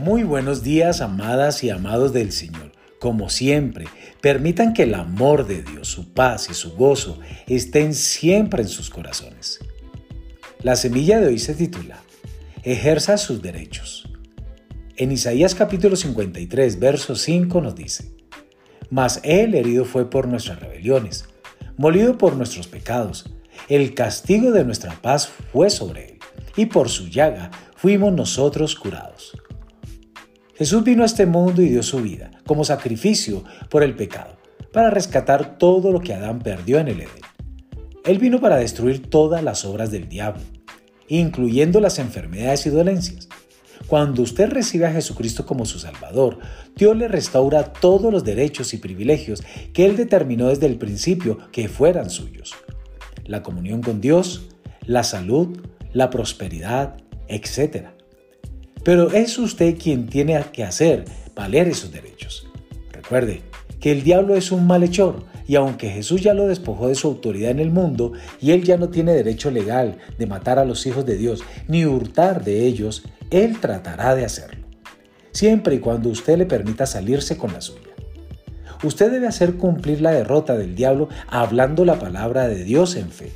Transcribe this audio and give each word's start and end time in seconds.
Muy 0.00 0.22
buenos 0.22 0.62
días, 0.62 1.02
amadas 1.02 1.62
y 1.62 1.68
amados 1.68 2.14
del 2.14 2.32
Señor. 2.32 2.72
Como 2.98 3.28
siempre, 3.28 3.84
permitan 4.22 4.72
que 4.72 4.84
el 4.84 4.94
amor 4.94 5.46
de 5.46 5.62
Dios, 5.62 5.88
su 5.88 6.14
paz 6.14 6.48
y 6.48 6.54
su 6.54 6.74
gozo 6.74 7.18
estén 7.46 7.92
siempre 7.92 8.62
en 8.62 8.68
sus 8.68 8.88
corazones. 8.88 9.60
La 10.62 10.76
semilla 10.76 11.20
de 11.20 11.26
hoy 11.26 11.38
se 11.38 11.54
titula 11.54 11.98
Ejerza 12.62 13.18
sus 13.18 13.42
derechos. 13.42 14.10
En 14.96 15.12
Isaías 15.12 15.54
capítulo 15.54 15.96
53, 15.96 16.80
verso 16.80 17.14
5 17.14 17.60
nos 17.60 17.74
dice, 17.74 18.10
Mas 18.88 19.20
Él 19.22 19.54
herido 19.54 19.84
fue 19.84 20.08
por 20.08 20.28
nuestras 20.28 20.60
rebeliones, 20.60 21.26
molido 21.76 22.16
por 22.16 22.36
nuestros 22.36 22.68
pecados, 22.68 23.34
el 23.68 23.92
castigo 23.94 24.50
de 24.50 24.64
nuestra 24.64 24.94
paz 25.02 25.30
fue 25.52 25.68
sobre 25.68 26.12
Él, 26.12 26.18
y 26.56 26.66
por 26.66 26.88
su 26.88 27.08
llaga 27.08 27.50
fuimos 27.76 28.14
nosotros 28.14 28.74
curados. 28.76 29.36
Jesús 30.60 30.84
vino 30.84 31.04
a 31.04 31.06
este 31.06 31.24
mundo 31.24 31.62
y 31.62 31.70
dio 31.70 31.82
su 31.82 32.02
vida 32.02 32.32
como 32.44 32.64
sacrificio 32.64 33.44
por 33.70 33.82
el 33.82 33.96
pecado, 33.96 34.36
para 34.74 34.90
rescatar 34.90 35.56
todo 35.56 35.90
lo 35.90 36.00
que 36.00 36.12
Adán 36.12 36.40
perdió 36.40 36.78
en 36.78 36.88
el 36.88 37.00
Edén. 37.00 37.24
Él 38.04 38.18
vino 38.18 38.42
para 38.42 38.56
destruir 38.56 39.08
todas 39.08 39.42
las 39.42 39.64
obras 39.64 39.90
del 39.90 40.10
diablo, 40.10 40.42
incluyendo 41.08 41.80
las 41.80 41.98
enfermedades 41.98 42.66
y 42.66 42.68
dolencias. 42.68 43.30
Cuando 43.86 44.20
usted 44.20 44.50
recibe 44.50 44.84
a 44.84 44.92
Jesucristo 44.92 45.46
como 45.46 45.64
su 45.64 45.78
Salvador, 45.78 46.40
Dios 46.76 46.94
le 46.94 47.08
restaura 47.08 47.72
todos 47.72 48.12
los 48.12 48.22
derechos 48.22 48.74
y 48.74 48.76
privilegios 48.76 49.42
que 49.72 49.86
Él 49.86 49.96
determinó 49.96 50.48
desde 50.48 50.66
el 50.66 50.76
principio 50.76 51.38
que 51.52 51.68
fueran 51.68 52.10
suyos. 52.10 52.54
La 53.24 53.42
comunión 53.42 53.80
con 53.80 54.02
Dios, 54.02 54.50
la 54.84 55.04
salud, 55.04 55.58
la 55.94 56.10
prosperidad, 56.10 56.98
etc. 57.28 57.98
Pero 58.82 59.10
es 59.12 59.38
usted 59.38 59.76
quien 59.78 60.06
tiene 60.06 60.42
que 60.52 60.64
hacer 60.64 61.04
valer 61.34 61.68
esos 61.68 61.92
derechos. 61.92 62.48
Recuerde 62.92 63.42
que 63.78 63.92
el 63.92 64.02
diablo 64.02 64.36
es 64.36 64.52
un 64.52 64.66
malhechor 64.66 65.24
y 65.46 65.56
aunque 65.56 65.90
Jesús 65.90 66.22
ya 66.22 66.32
lo 66.32 66.46
despojó 66.46 66.88
de 66.88 66.94
su 66.94 67.08
autoridad 67.08 67.50
en 67.50 67.58
el 67.58 67.70
mundo 67.70 68.12
y 68.40 68.52
él 68.52 68.62
ya 68.62 68.76
no 68.76 68.88
tiene 68.88 69.12
derecho 69.12 69.50
legal 69.50 69.98
de 70.16 70.26
matar 70.26 70.58
a 70.58 70.64
los 70.64 70.86
hijos 70.86 71.04
de 71.04 71.16
Dios 71.16 71.42
ni 71.68 71.84
hurtar 71.84 72.44
de 72.44 72.66
ellos, 72.66 73.04
él 73.30 73.60
tratará 73.60 74.14
de 74.14 74.24
hacerlo. 74.24 74.66
Siempre 75.32 75.76
y 75.76 75.78
cuando 75.78 76.08
usted 76.08 76.38
le 76.38 76.46
permita 76.46 76.86
salirse 76.86 77.36
con 77.36 77.52
la 77.52 77.60
suya. 77.60 77.80
Usted 78.82 79.10
debe 79.10 79.26
hacer 79.26 79.56
cumplir 79.56 80.00
la 80.00 80.10
derrota 80.10 80.56
del 80.56 80.74
diablo 80.74 81.08
hablando 81.28 81.84
la 81.84 81.98
palabra 81.98 82.48
de 82.48 82.64
Dios 82.64 82.96
en 82.96 83.10
fe. 83.10 83.30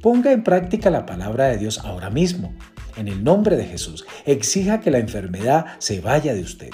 Ponga 0.00 0.32
en 0.32 0.44
práctica 0.44 0.90
la 0.90 1.04
palabra 1.04 1.48
de 1.48 1.58
Dios 1.58 1.78
ahora 1.80 2.08
mismo 2.08 2.54
en 2.98 3.08
el 3.08 3.22
nombre 3.24 3.56
de 3.56 3.64
Jesús, 3.64 4.04
exija 4.26 4.80
que 4.80 4.90
la 4.90 4.98
enfermedad 4.98 5.66
se 5.78 6.00
vaya 6.00 6.34
de 6.34 6.42
usted. 6.42 6.70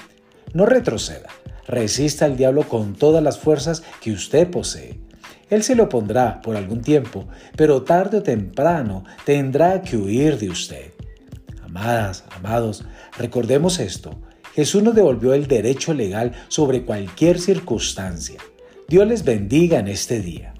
No 0.52 0.66
retroceda, 0.66 1.28
resista 1.66 2.24
al 2.24 2.36
diablo 2.36 2.68
con 2.68 2.94
todas 2.94 3.22
las 3.22 3.38
fuerzas 3.38 3.82
que 4.00 4.12
usted 4.12 4.50
posee. 4.50 4.98
Él 5.50 5.62
se 5.62 5.74
lo 5.74 5.88
pondrá 5.88 6.40
por 6.40 6.56
algún 6.56 6.80
tiempo, 6.80 7.28
pero 7.56 7.82
tarde 7.82 8.18
o 8.18 8.22
temprano 8.22 9.04
tendrá 9.24 9.82
que 9.82 9.96
huir 9.96 10.38
de 10.38 10.50
usted. 10.50 10.92
Amadas, 11.62 12.24
amados, 12.34 12.84
recordemos 13.18 13.78
esto. 13.78 14.18
Jesús 14.54 14.82
nos 14.82 14.94
devolvió 14.94 15.34
el 15.34 15.46
derecho 15.46 15.92
legal 15.92 16.32
sobre 16.48 16.84
cualquier 16.84 17.40
circunstancia. 17.40 18.40
Dios 18.88 19.06
les 19.06 19.24
bendiga 19.24 19.78
en 19.78 19.88
este 19.88 20.20
día. 20.20 20.53